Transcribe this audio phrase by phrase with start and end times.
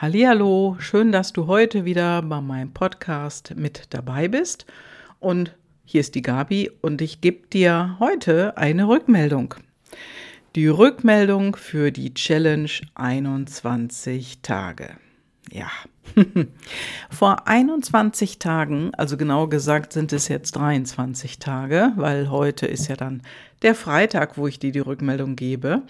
[0.00, 4.64] Hallihallo, schön, dass du heute wieder bei meinem Podcast mit dabei bist.
[5.18, 9.56] Und hier ist die Gabi und ich gebe dir heute eine Rückmeldung.
[10.54, 14.90] Die Rückmeldung für die Challenge 21 Tage.
[15.50, 15.68] Ja.
[17.10, 22.94] Vor 21 Tagen, also genau gesagt sind es jetzt 23 Tage, weil heute ist ja
[22.94, 23.22] dann
[23.62, 25.82] der Freitag, wo ich dir die Rückmeldung gebe.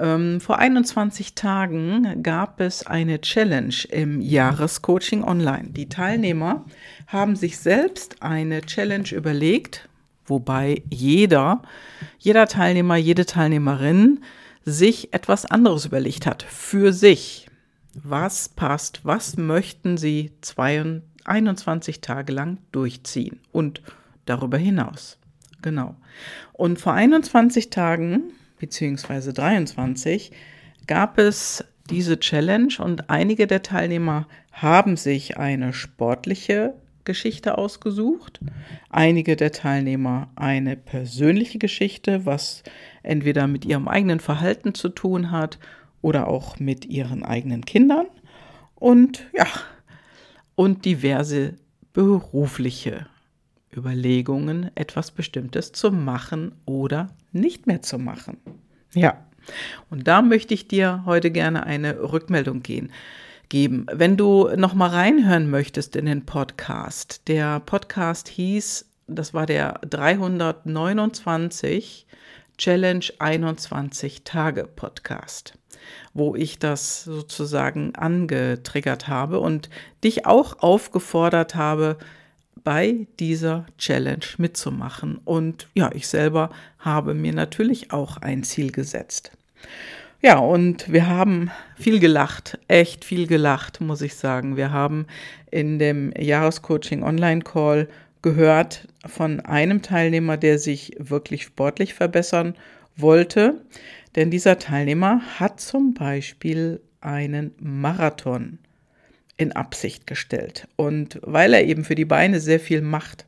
[0.00, 5.68] Ähm, vor 21 Tagen gab es eine Challenge im Jahrescoaching Online.
[5.68, 6.64] Die Teilnehmer
[7.06, 9.90] haben sich selbst eine Challenge überlegt,
[10.24, 11.62] wobei jeder,
[12.18, 14.20] jeder Teilnehmer, jede Teilnehmerin
[14.64, 17.46] sich etwas anderes überlegt hat für sich.
[17.92, 20.30] Was passt, was möchten sie
[21.24, 23.82] 21 Tage lang durchziehen und
[24.24, 25.18] darüber hinaus.
[25.60, 25.96] Genau.
[26.54, 30.30] Und vor 21 Tagen beziehungsweise 23
[30.86, 38.40] gab es diese Challenge und einige der Teilnehmer haben sich eine sportliche Geschichte ausgesucht,
[38.90, 42.62] einige der Teilnehmer eine persönliche Geschichte, was
[43.02, 45.58] entweder mit ihrem eigenen Verhalten zu tun hat
[46.02, 48.06] oder auch mit ihren eigenen Kindern
[48.76, 49.46] und ja,
[50.54, 51.54] und diverse
[51.92, 53.06] berufliche
[53.74, 58.38] Überlegungen, etwas Bestimmtes zu machen oder nicht mehr zu machen.
[58.94, 59.18] Ja,
[59.88, 62.92] und da möchte ich dir heute gerne eine Rückmeldung gehen,
[63.48, 63.86] geben.
[63.92, 69.80] Wenn du noch mal reinhören möchtest in den Podcast, der Podcast hieß, das war der
[69.88, 72.06] 329
[72.58, 75.54] Challenge 21 Tage Podcast,
[76.12, 79.70] wo ich das sozusagen angetriggert habe und
[80.04, 81.96] dich auch aufgefordert habe,
[82.64, 85.18] bei dieser Challenge mitzumachen.
[85.24, 89.32] Und ja, ich selber habe mir natürlich auch ein Ziel gesetzt.
[90.22, 94.56] Ja, und wir haben viel gelacht, echt viel gelacht, muss ich sagen.
[94.56, 95.06] Wir haben
[95.50, 97.88] in dem Jahrescoaching Online Call
[98.20, 102.54] gehört von einem Teilnehmer, der sich wirklich sportlich verbessern
[102.96, 103.62] wollte.
[104.14, 108.58] Denn dieser Teilnehmer hat zum Beispiel einen Marathon
[109.40, 110.68] in Absicht gestellt.
[110.76, 113.24] Und weil er eben für die Beine sehr viel macht,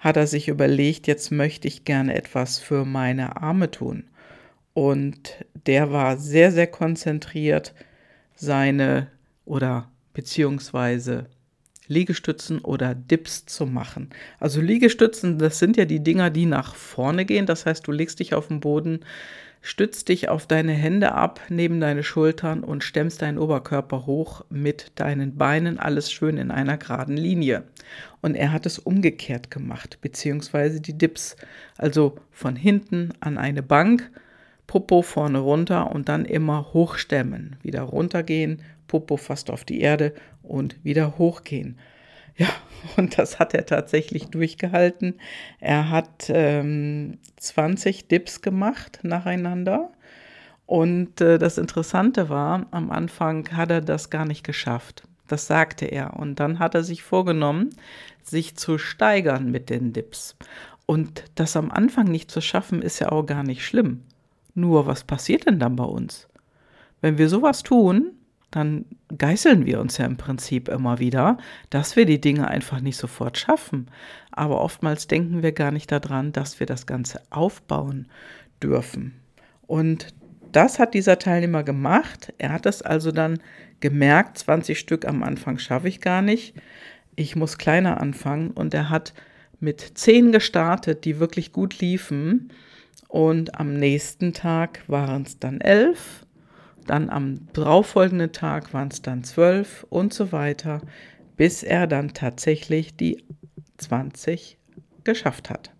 [0.00, 4.04] hat er sich überlegt, jetzt möchte ich gerne etwas für meine Arme tun.
[4.74, 7.74] Und der war sehr, sehr konzentriert,
[8.34, 9.08] seine
[9.44, 11.26] oder beziehungsweise
[11.86, 14.08] Liegestützen oder Dips zu machen.
[14.40, 17.44] Also Liegestützen, das sind ja die Dinger, die nach vorne gehen.
[17.44, 19.00] Das heißt, du legst dich auf den Boden,
[19.64, 24.90] Stütz dich auf deine Hände ab, neben deine Schultern und stemmst deinen Oberkörper hoch mit
[24.96, 27.62] deinen Beinen, alles schön in einer geraden Linie.
[28.20, 31.36] Und er hat es umgekehrt gemacht, beziehungsweise die Dips,
[31.78, 34.10] also von hinten an eine Bank,
[34.66, 40.12] Popo vorne runter und dann immer hochstemmen, wieder runtergehen, Popo fast auf die Erde
[40.42, 41.78] und wieder hochgehen.
[42.36, 42.48] Ja,
[42.96, 45.14] und das hat er tatsächlich durchgehalten.
[45.60, 49.90] Er hat ähm, 20 Dips gemacht nacheinander.
[50.66, 55.02] Und äh, das Interessante war, am Anfang hat er das gar nicht geschafft.
[55.28, 56.16] Das sagte er.
[56.16, 57.70] Und dann hat er sich vorgenommen,
[58.22, 60.36] sich zu steigern mit den Dips.
[60.86, 64.02] Und das am Anfang nicht zu schaffen, ist ja auch gar nicht schlimm.
[64.54, 66.28] Nur, was passiert denn dann bei uns?
[67.00, 68.12] Wenn wir sowas tun,
[68.52, 68.84] dann
[69.16, 71.38] geißeln wir uns ja im Prinzip immer wieder,
[71.70, 73.88] dass wir die Dinge einfach nicht sofort schaffen.
[74.30, 78.06] Aber oftmals denken wir gar nicht daran, dass wir das Ganze aufbauen
[78.62, 79.14] dürfen.
[79.66, 80.14] Und
[80.52, 82.32] das hat dieser Teilnehmer gemacht.
[82.38, 83.40] Er hat es also dann
[83.80, 86.54] gemerkt, 20 Stück am Anfang schaffe ich gar nicht.
[87.16, 88.50] Ich muss kleiner anfangen.
[88.50, 89.14] Und er hat
[89.60, 92.50] mit 10 gestartet, die wirklich gut liefen.
[93.08, 96.21] Und am nächsten Tag waren es dann 11
[96.86, 100.80] dann am darauffolgenden Tag waren es dann zwölf und so weiter,
[101.36, 103.24] bis er dann tatsächlich die
[103.78, 104.58] 20
[105.04, 105.70] geschafft hat.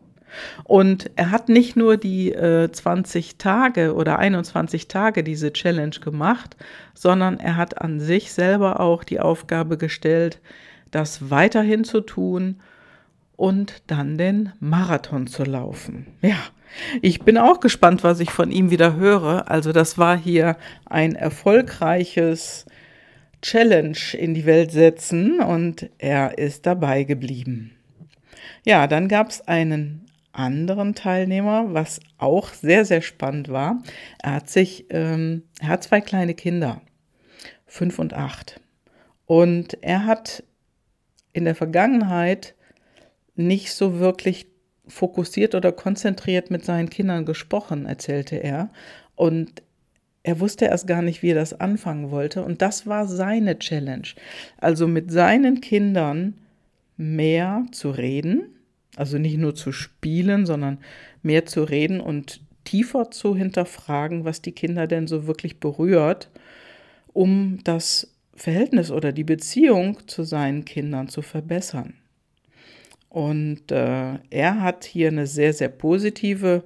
[0.65, 6.57] Und er hat nicht nur die äh, 20 Tage oder 21 Tage diese Challenge gemacht,
[6.95, 10.41] sondern er hat an sich selber auch die Aufgabe gestellt,
[10.91, 12.61] das weiterhin zu tun
[13.43, 16.07] und dann den Marathon zu laufen.
[16.21, 16.39] Ja,
[17.01, 19.51] ich bin auch gespannt, was ich von ihm wieder höre.
[19.51, 20.57] Also das war hier
[20.87, 22.67] ein erfolgreiches
[23.43, 27.73] Challenge in die Welt setzen und er ist dabei geblieben.
[28.65, 33.83] Ja, dann gab es einen anderen Teilnehmer, was auch sehr, sehr spannend war.
[34.23, 36.81] Er hat sich, ähm, er hat zwei kleine Kinder,
[37.67, 38.61] fünf und acht.
[39.27, 40.45] Und er hat
[41.33, 42.55] in der Vergangenheit
[43.47, 44.47] nicht so wirklich
[44.87, 48.71] fokussiert oder konzentriert mit seinen Kindern gesprochen, erzählte er.
[49.15, 49.63] Und
[50.23, 52.45] er wusste erst gar nicht, wie er das anfangen wollte.
[52.45, 54.09] Und das war seine Challenge.
[54.59, 56.35] Also mit seinen Kindern
[56.97, 58.55] mehr zu reden,
[58.97, 60.79] also nicht nur zu spielen, sondern
[61.23, 66.31] mehr zu reden und tiefer zu hinterfragen, was die Kinder denn so wirklich berührt,
[67.13, 71.95] um das Verhältnis oder die Beziehung zu seinen Kindern zu verbessern.
[73.13, 76.63] Und äh, er hat hier eine sehr, sehr positive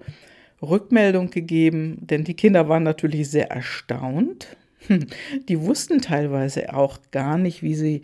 [0.63, 4.57] Rückmeldung gegeben, denn die Kinder waren natürlich sehr erstaunt.
[5.49, 8.03] Die wussten teilweise auch gar nicht, wie sie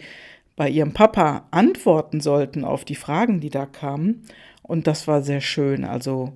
[0.56, 4.24] bei ihrem Papa antworten sollten auf die Fragen, die da kamen.
[4.64, 5.84] Und das war sehr schön.
[5.84, 6.32] Also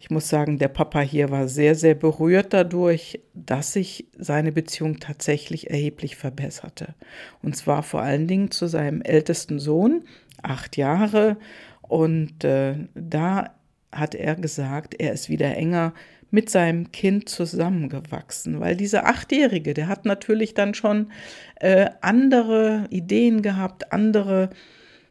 [0.00, 4.98] ich muss sagen, der Papa hier war sehr, sehr berührt dadurch, dass sich seine Beziehung
[4.98, 6.94] tatsächlich erheblich verbesserte.
[7.42, 10.04] Und zwar vor allen Dingen zu seinem ältesten Sohn,
[10.42, 11.36] acht Jahre.
[11.82, 13.54] Und äh, da
[13.92, 15.92] hat er gesagt, er ist wieder enger
[16.30, 21.10] mit seinem Kind zusammengewachsen, weil dieser Achtjährige, der hat natürlich dann schon
[21.56, 24.50] äh, andere Ideen gehabt, andere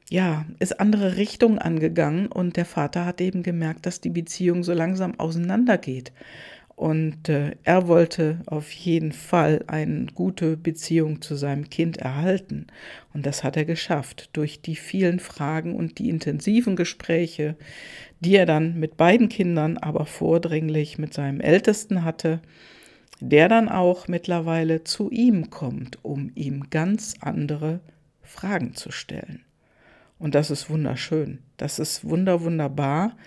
[0.09, 4.73] ja, ist andere Richtung angegangen und der Vater hat eben gemerkt, dass die Beziehung so
[4.73, 6.11] langsam auseinandergeht.
[6.79, 12.67] Und äh, er wollte auf jeden Fall eine gute Beziehung zu seinem Kind erhalten.
[13.13, 17.57] Und das hat er geschafft durch die vielen Fragen und die intensiven Gespräche,
[18.21, 22.39] die er dann mit beiden Kindern, aber vordringlich mit seinem Ältesten hatte,
[23.19, 27.81] der dann auch mittlerweile zu ihm kommt, um ihm ganz andere
[28.21, 29.43] Fragen zu stellen.
[30.17, 31.39] Und das ist wunderschön.
[31.57, 33.17] Das ist wunder, wunderbar,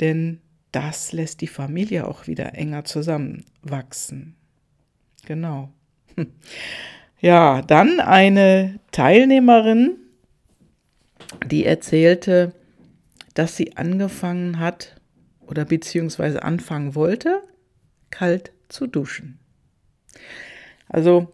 [0.00, 0.40] denn
[0.76, 4.36] das lässt die Familie auch wieder enger zusammenwachsen.
[5.26, 5.70] Genau.
[7.18, 9.96] Ja, dann eine Teilnehmerin,
[11.46, 12.52] die erzählte,
[13.32, 15.00] dass sie angefangen hat
[15.46, 17.42] oder beziehungsweise anfangen wollte,
[18.10, 19.38] kalt zu duschen.
[20.90, 21.32] Also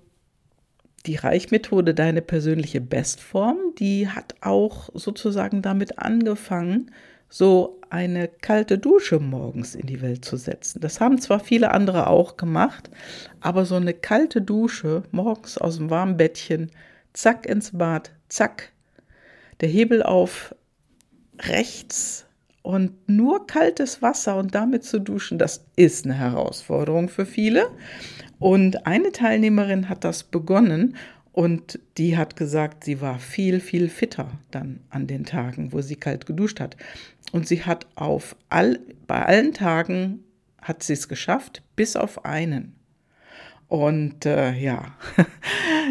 [1.07, 6.93] die Reichmethode, deine persönliche Bestform, die hat auch sozusagen damit angefangen,
[7.33, 10.81] so eine kalte Dusche morgens in die Welt zu setzen.
[10.81, 12.91] Das haben zwar viele andere auch gemacht,
[13.41, 16.71] aber so eine kalte Dusche morgens aus dem warmen Bettchen,
[17.15, 18.73] zack ins Bad, zack,
[19.63, 20.55] der Hebel auf
[21.39, 22.27] rechts
[22.61, 27.69] und nur kaltes Wasser und damit zu duschen, das ist eine Herausforderung für viele.
[28.39, 30.97] Und eine Teilnehmerin hat das begonnen
[31.33, 35.97] und die hat gesagt, sie war viel, viel fitter dann an den Tagen, wo sie
[35.97, 36.77] kalt geduscht hat.
[37.33, 40.25] Und sie hat auf all, bei allen Tagen
[40.61, 42.77] hat sie es geschafft, bis auf einen.
[43.67, 44.95] Und äh, ja,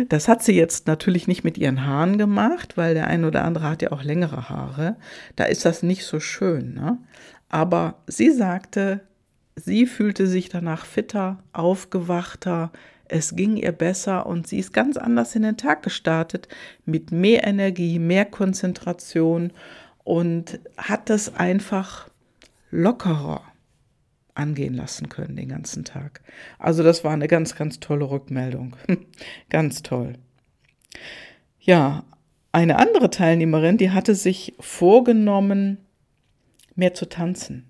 [0.10, 3.68] das hat sie jetzt natürlich nicht mit ihren Haaren gemacht, weil der ein oder andere
[3.68, 4.98] hat ja auch längere Haare.
[5.36, 6.76] Da ist das nicht so schön.
[6.76, 7.00] Ne?
[7.50, 9.02] Aber sie sagte,
[9.56, 12.72] Sie fühlte sich danach fitter, aufgewachter,
[13.12, 16.48] es ging ihr besser und sie ist ganz anders in den Tag gestartet,
[16.86, 19.52] mit mehr Energie, mehr Konzentration
[20.04, 22.10] und hat das einfach
[22.72, 23.42] lockerer
[24.34, 26.22] angehen lassen können den ganzen Tag.
[26.58, 28.78] Also das war eine ganz, ganz tolle Rückmeldung.
[29.50, 30.14] ganz toll.
[31.60, 32.06] Ja,
[32.54, 35.80] eine andere Teilnehmerin, die hatte sich vorgenommen,
[36.76, 37.66] mehr zu tanzen.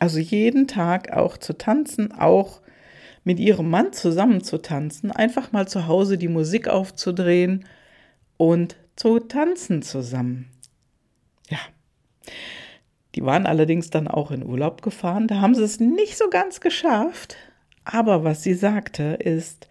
[0.00, 2.60] Also jeden Tag auch zu tanzen, auch
[3.24, 7.64] mit ihrem Mann zusammen zu tanzen, einfach mal zu Hause die Musik aufzudrehen
[8.36, 10.48] und zu tanzen zusammen.
[11.48, 11.58] Ja.
[13.14, 15.26] Die waren allerdings dann auch in Urlaub gefahren.
[15.26, 17.36] Da haben sie es nicht so ganz geschafft.
[17.84, 19.68] Aber was sie sagte, ist,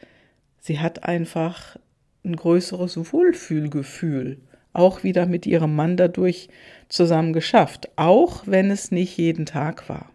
[0.60, 1.78] sie hat einfach
[2.26, 4.42] ein größeres Wohlfühlgefühl
[4.78, 6.50] auch wieder mit ihrem Mann dadurch
[6.88, 10.12] zusammen geschafft, auch wenn es nicht jeden Tag war.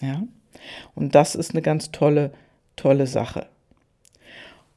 [0.00, 0.24] Ja?
[0.94, 2.32] Und das ist eine ganz tolle,
[2.76, 3.46] tolle Sache.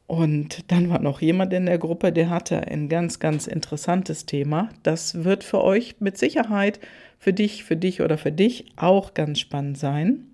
[0.08, 4.70] Und dann war noch jemand in der Gruppe, der hatte ein ganz, ganz interessantes Thema.
[4.84, 6.80] Das wird für euch mit Sicherheit,
[7.18, 10.28] für dich, für dich oder für dich auch ganz spannend sein.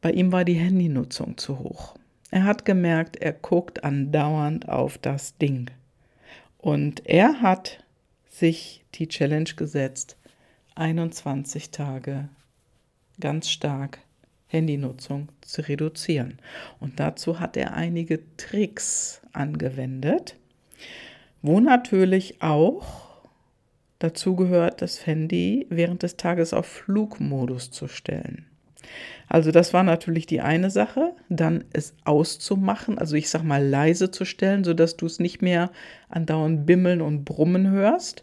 [0.00, 1.96] Bei ihm war die Handynutzung zu hoch.
[2.30, 5.70] Er hat gemerkt, er guckt andauernd auf das Ding.
[6.58, 7.82] Und er hat
[8.28, 10.16] sich die Challenge gesetzt,
[10.76, 12.28] 21 Tage
[13.18, 13.98] ganz stark
[14.48, 16.38] Handynutzung zu reduzieren.
[16.80, 20.36] Und dazu hat er einige Tricks angewendet,
[21.42, 22.84] wo natürlich auch
[23.98, 28.46] dazu gehört, das Handy während des Tages auf Flugmodus zu stellen.
[29.28, 34.10] Also das war natürlich die eine Sache, dann es auszumachen, also ich sag mal leise
[34.10, 35.70] zu stellen, sodass du es nicht mehr
[36.08, 38.22] andauernd bimmeln und brummen hörst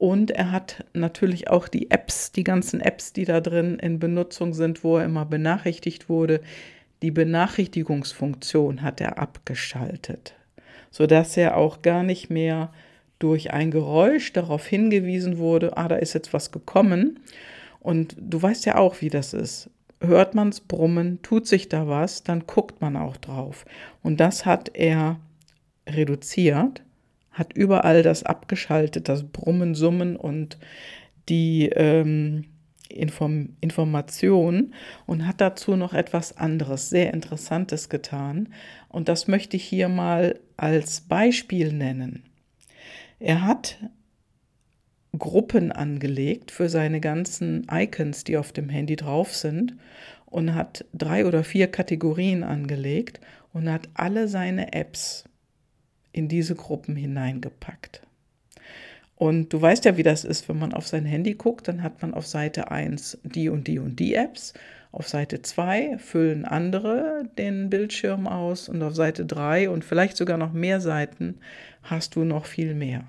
[0.00, 4.54] und er hat natürlich auch die Apps, die ganzen Apps, die da drin in Benutzung
[4.54, 6.40] sind, wo er immer benachrichtigt wurde,
[7.02, 10.34] die Benachrichtigungsfunktion hat er abgeschaltet,
[10.90, 12.72] sodass er auch gar nicht mehr
[13.18, 17.20] durch ein Geräusch darauf hingewiesen wurde, ah, da ist jetzt was gekommen.
[17.78, 19.68] Und du weißt ja auch, wie das ist.
[20.00, 23.66] Hört man es brummen, tut sich da was, dann guckt man auch drauf.
[24.02, 25.20] Und das hat er
[25.86, 26.80] reduziert,
[27.40, 30.58] hat überall das abgeschaltet, das Brummen, Summen und
[31.28, 32.44] die ähm,
[32.88, 34.74] Inform Information
[35.06, 38.48] und hat dazu noch etwas anderes, sehr Interessantes getan.
[38.88, 42.24] Und das möchte ich hier mal als Beispiel nennen.
[43.20, 43.78] Er hat
[45.16, 49.76] Gruppen angelegt für seine ganzen Icons, die auf dem Handy drauf sind
[50.26, 53.20] und hat drei oder vier Kategorien angelegt
[53.52, 55.24] und hat alle seine Apps
[56.12, 58.02] in diese Gruppen hineingepackt.
[59.16, 62.00] Und du weißt ja, wie das ist, wenn man auf sein Handy guckt, dann hat
[62.00, 64.54] man auf Seite 1 die und die und die Apps.
[64.92, 70.38] Auf Seite 2 füllen andere den Bildschirm aus und auf Seite 3 und vielleicht sogar
[70.38, 71.38] noch mehr Seiten
[71.82, 73.04] hast du noch viel mehr.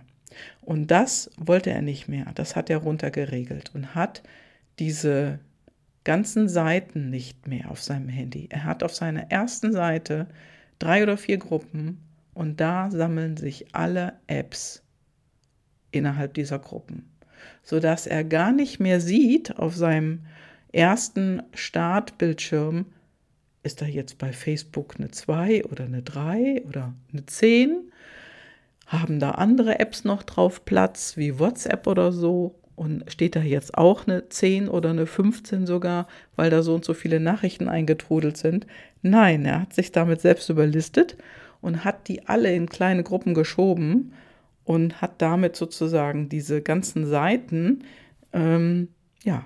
[0.62, 2.26] Und das wollte er nicht mehr.
[2.36, 4.22] Das hat er runtergeregelt und hat
[4.80, 5.40] diese
[6.04, 8.48] ganzen Seiten nicht mehr auf seinem Handy.
[8.50, 10.28] Er hat auf seiner ersten Seite
[10.78, 12.00] drei oder vier Gruppen
[12.34, 14.84] und da sammeln sich alle Apps
[15.92, 17.10] innerhalb dieser Gruppen,
[17.64, 20.26] sodass er gar nicht mehr sieht auf seinem
[20.72, 22.86] ersten Startbildschirm,
[23.64, 27.92] ist da jetzt bei Facebook eine 2 oder eine 3 oder eine 10?
[28.88, 32.56] Haben da andere Apps noch drauf Platz, wie WhatsApp oder so?
[32.76, 36.84] Und steht da jetzt auch eine 10 oder eine 15 sogar, weil da so und
[36.84, 38.66] so viele Nachrichten eingetrudelt sind?
[39.04, 41.18] Nein, er hat sich damit selbst überlistet
[41.62, 44.14] und hat die alle in kleine Gruppen geschoben
[44.64, 47.84] und hat damit sozusagen diese ganzen Seiten
[48.34, 48.90] ähm,
[49.24, 49.46] ja,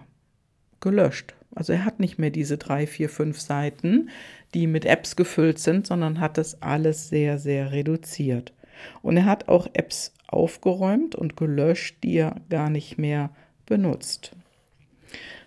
[0.79, 1.33] gelöscht.
[1.53, 4.09] Also er hat nicht mehr diese drei, vier, fünf Seiten,
[4.53, 8.53] die mit Apps gefüllt sind, sondern hat das alles sehr, sehr reduziert.
[9.01, 13.29] Und er hat auch Apps aufgeräumt und gelöscht, die er gar nicht mehr
[13.65, 14.31] benutzt.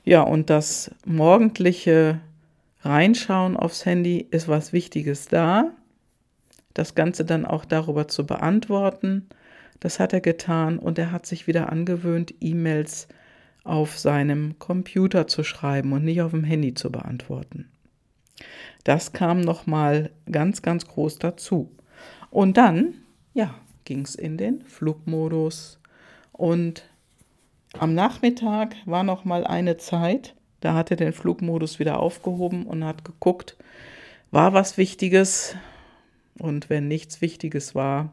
[0.05, 2.21] Ja, und das morgendliche
[2.81, 5.73] Reinschauen aufs Handy ist was Wichtiges da.
[6.79, 9.29] Das Ganze dann auch darüber zu beantworten
[9.81, 13.09] das hat er getan und er hat sich wieder angewöhnt, E-Mails
[13.65, 17.71] auf seinem Computer zu schreiben und nicht auf dem Handy zu beantworten.
[18.85, 21.71] Das kam nochmal ganz, ganz groß dazu.
[22.31, 22.95] Und dann,
[23.35, 23.55] ja,
[23.85, 25.81] ging es in den Flugmodus.
[26.33, 26.89] Und
[27.79, 33.05] am Nachmittag war nochmal eine Zeit, da hat er den Flugmodus wieder aufgehoben und hat
[33.05, 33.57] geguckt,
[34.31, 35.55] war was Wichtiges.
[36.39, 38.13] Und wenn nichts Wichtiges war,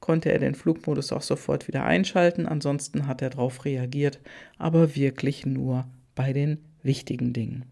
[0.00, 2.46] konnte er den Flugmodus auch sofort wieder einschalten.
[2.46, 4.20] Ansonsten hat er darauf reagiert,
[4.58, 7.64] aber wirklich nur bei den wichtigen Dingen.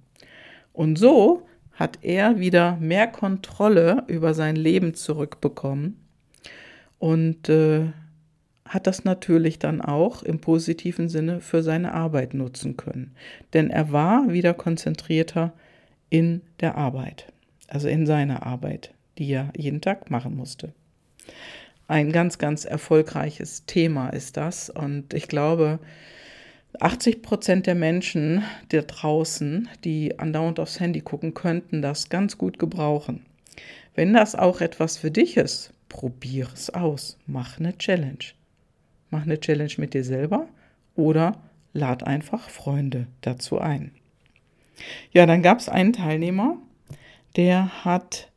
[0.72, 5.96] Und so hat er wieder mehr Kontrolle über sein Leben zurückbekommen
[6.98, 7.86] und äh,
[8.64, 13.14] hat das natürlich dann auch im positiven Sinne für seine Arbeit nutzen können.
[13.52, 15.52] Denn er war wieder konzentrierter
[16.10, 17.32] in der Arbeit,
[17.68, 20.72] also in seiner Arbeit, die er jeden Tag machen musste
[21.88, 24.70] ein ganz, ganz erfolgreiches Thema ist das.
[24.70, 25.78] Und ich glaube,
[26.80, 32.58] 80 Prozent der Menschen da draußen, die andauernd aufs Handy gucken, könnten das ganz gut
[32.58, 33.24] gebrauchen.
[33.94, 37.18] Wenn das auch etwas für dich ist, probier es aus.
[37.26, 38.18] Mach eine Challenge.
[39.10, 40.48] Mach eine Challenge mit dir selber
[40.96, 41.40] oder
[41.72, 43.92] lad einfach Freunde dazu ein.
[45.12, 46.58] Ja, dann gab es einen Teilnehmer,
[47.36, 48.30] der hat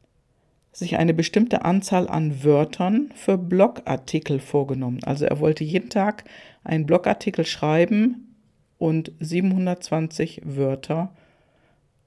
[0.80, 5.00] sich eine bestimmte Anzahl an Wörtern für Blogartikel vorgenommen.
[5.04, 6.24] Also er wollte jeden Tag
[6.64, 8.36] einen Blogartikel schreiben
[8.78, 11.14] und 720 Wörter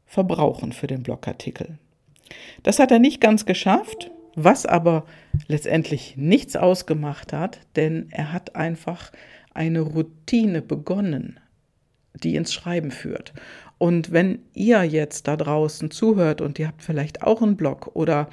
[0.07, 1.79] verbrauchen für den Blogartikel.
[2.63, 5.05] Das hat er nicht ganz geschafft, was aber
[5.49, 9.13] letztendlich nichts ausgemacht hat, denn er hat einfach
[9.55, 11.39] eine Routine begonnen,
[12.15, 13.33] die ins Schreiben führt.
[13.79, 18.29] Und wenn ihr jetzt da draußen zuhört und ihr habt vielleicht auch einen Blog oder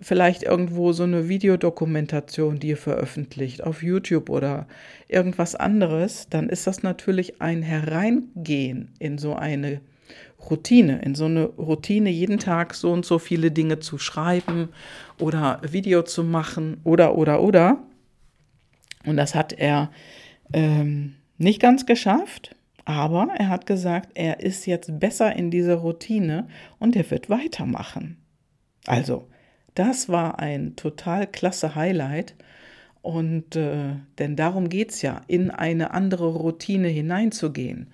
[0.00, 4.66] vielleicht irgendwo so eine Videodokumentation, die ihr veröffentlicht auf YouTube oder
[5.08, 9.80] irgendwas anderes, dann ist das natürlich ein Hereingehen in so eine
[10.50, 14.68] Routine, in so eine Routine, jeden Tag so und so viele Dinge zu schreiben
[15.18, 17.82] oder Video zu machen oder, oder, oder.
[19.04, 19.90] Und das hat er
[20.52, 26.48] ähm, nicht ganz geschafft, aber er hat gesagt, er ist jetzt besser in dieser Routine
[26.78, 28.18] und er wird weitermachen.
[28.86, 29.28] Also,
[29.76, 32.34] das war ein total klasse Highlight.
[33.02, 37.86] Und äh, denn darum geht es ja, in eine andere Routine hineinzugehen.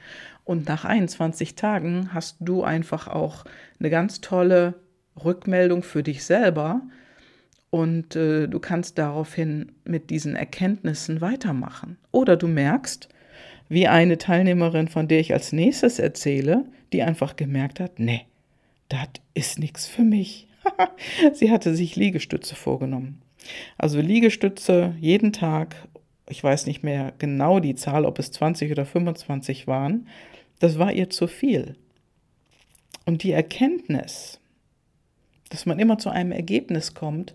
[0.45, 3.45] Und nach 21 Tagen hast du einfach auch
[3.79, 4.75] eine ganz tolle
[5.23, 6.81] Rückmeldung für dich selber
[7.71, 11.97] und äh, du kannst daraufhin mit diesen Erkenntnissen weitermachen.
[12.11, 13.09] Oder du merkst,
[13.69, 18.27] wie eine Teilnehmerin, von der ich als nächstes erzähle, die einfach gemerkt hat, nee,
[18.89, 20.49] das ist nichts für mich.
[21.33, 23.23] Sie hatte sich Liegestütze vorgenommen.
[23.79, 25.77] Also Liegestütze jeden Tag,
[26.29, 30.09] ich weiß nicht mehr genau die Zahl, ob es 20 oder 25 waren,
[30.61, 31.77] das war ihr zu viel.
[33.05, 34.39] Und die Erkenntnis,
[35.51, 37.35] dass man immer zu einem Ergebnis kommt,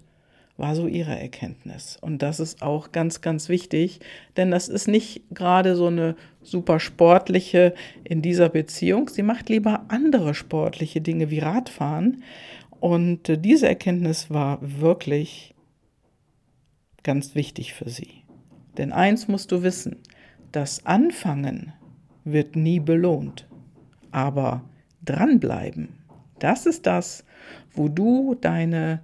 [0.58, 1.98] war so ihre Erkenntnis.
[2.02, 4.00] Und das ist auch ganz, ganz wichtig,
[4.38, 9.08] denn das ist nicht gerade so eine super sportliche in dieser Beziehung.
[9.10, 12.24] Sie macht lieber andere sportliche Dinge wie Radfahren.
[12.80, 15.56] Und diese Erkenntnis war wirklich
[17.04, 18.24] ganz wichtig für sie.
[18.78, 19.98] Denn eins musst du wissen,
[20.52, 21.74] das Anfangen
[22.24, 23.48] wird nie belohnt,
[24.12, 24.64] aber
[25.04, 25.90] dranbleiben,
[26.40, 27.26] das ist das,
[27.72, 29.02] wo du deine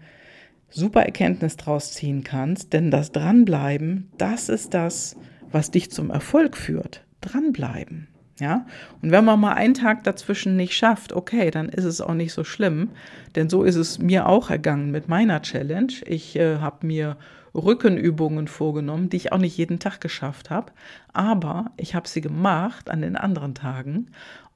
[0.69, 5.15] super Erkenntnis draus ziehen kannst, denn das Dranbleiben, das ist das,
[5.51, 7.05] was dich zum Erfolg führt.
[7.21, 8.07] Dranbleiben.
[8.39, 8.65] Ja,
[9.01, 12.33] und wenn man mal einen Tag dazwischen nicht schafft, okay, dann ist es auch nicht
[12.33, 12.89] so schlimm,
[13.35, 15.93] denn so ist es mir auch ergangen mit meiner Challenge.
[16.07, 17.17] Ich äh, habe mir
[17.53, 20.71] Rückenübungen vorgenommen, die ich auch nicht jeden Tag geschafft habe,
[21.13, 24.07] aber ich habe sie gemacht an den anderen Tagen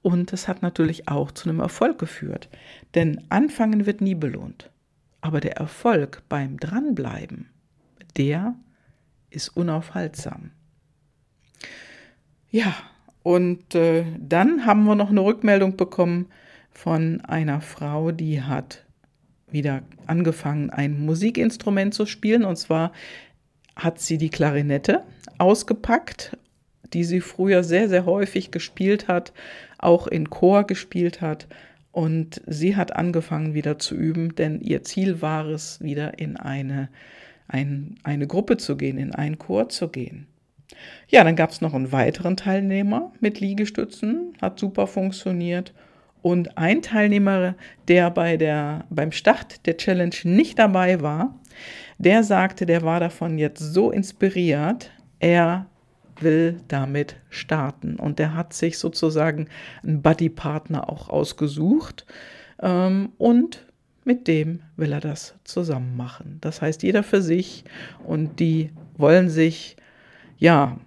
[0.02, 2.50] und es hat natürlich auch zu einem Erfolg geführt,
[2.96, 4.72] denn Anfangen wird nie belohnt.
[5.22, 7.50] Aber der Erfolg beim Dranbleiben,
[8.16, 8.56] der
[9.30, 10.52] ist unaufhaltsam.
[12.50, 12.74] Ja,
[13.28, 16.28] und äh, dann haben wir noch eine Rückmeldung bekommen
[16.72, 18.86] von einer Frau, die hat
[19.52, 22.46] wieder angefangen, ein Musikinstrument zu spielen.
[22.46, 22.94] Und zwar
[23.76, 25.04] hat sie die Klarinette
[25.40, 26.38] ausgepackt,
[26.94, 29.34] die sie früher sehr, sehr häufig gespielt hat,
[29.78, 31.48] auch in Chor gespielt hat.
[31.92, 36.88] Und sie hat angefangen wieder zu üben, denn ihr Ziel war es, wieder in eine,
[37.50, 40.28] ein, eine Gruppe zu gehen, in einen Chor zu gehen.
[41.08, 45.74] Ja, dann gab es noch einen weiteren Teilnehmer mit Liegestützen, hat super funktioniert.
[46.22, 47.56] Und ein Teilnehmer,
[47.88, 51.40] der bei der, beim Start der Challenge nicht dabei war,
[51.98, 55.68] der sagte, der war davon jetzt so inspiriert, er
[56.20, 57.96] will damit starten.
[57.96, 59.48] Und der hat sich sozusagen
[59.84, 62.06] einen Buddy-Partner auch ausgesucht
[62.62, 63.66] ähm, und
[64.04, 66.38] mit dem will er das zusammen machen.
[66.42, 67.66] Das heißt, jeder für sich
[68.06, 69.76] und die wollen sich
[70.38, 70.78] ja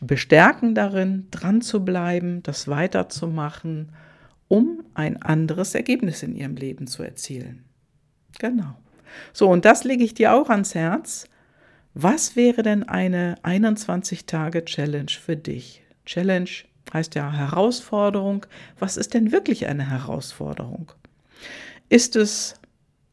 [0.00, 3.92] bestärken darin, dran zu bleiben, das weiterzumachen,
[4.48, 7.64] um ein anderes Ergebnis in ihrem Leben zu erzielen.
[8.38, 8.76] Genau.
[9.32, 11.28] So, und das lege ich dir auch ans Herz.
[11.94, 15.82] Was wäre denn eine 21-Tage-Challenge für dich?
[16.04, 16.50] Challenge
[16.92, 18.46] heißt ja Herausforderung.
[18.78, 20.92] Was ist denn wirklich eine Herausforderung?
[21.88, 22.60] Ist es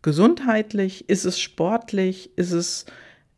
[0.01, 1.09] gesundheitlich?
[1.09, 2.37] Ist es sportlich?
[2.37, 2.85] Ist es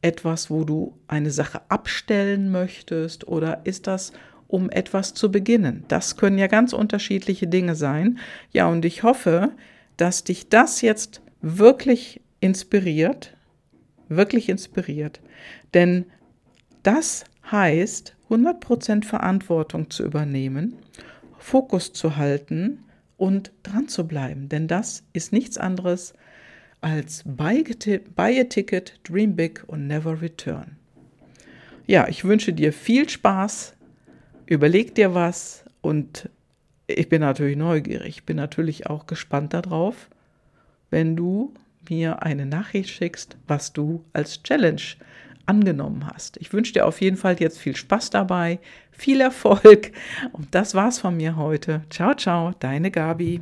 [0.05, 3.27] etwas, wo du eine Sache abstellen möchtest?
[3.27, 4.13] Oder ist das,
[4.47, 5.83] um etwas zu beginnen?
[5.87, 8.19] Das können ja ganz unterschiedliche Dinge sein.
[8.51, 9.51] Ja, und ich hoffe,
[9.97, 13.35] dass dich das jetzt wirklich inspiriert,
[14.07, 15.21] wirklich inspiriert.
[15.73, 16.05] Denn
[16.83, 20.75] das heißt, 100% Verantwortung zu übernehmen,
[21.39, 22.83] Fokus zu halten
[23.17, 24.49] und dran zu bleiben.
[24.49, 26.13] Denn das ist nichts anderes
[26.85, 30.77] als Buy a Ticket, Dream Big und Never Return.
[31.87, 33.73] Ja, ich wünsche dir viel Spaß,
[34.45, 36.29] überleg dir was und
[36.85, 40.11] ich bin natürlich neugierig, bin natürlich auch gespannt darauf,
[40.91, 41.55] wenn du
[41.89, 44.83] mir eine Nachricht schickst, was du als Challenge
[45.47, 46.37] angenommen hast.
[46.37, 48.59] Ich wünsche dir auf jeden Fall jetzt viel Spaß dabei,
[48.91, 49.91] viel Erfolg
[50.33, 51.81] und das war's von mir heute.
[51.89, 53.41] Ciao, ciao, deine Gabi.